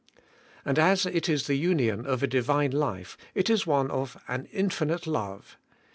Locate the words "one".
3.67-3.91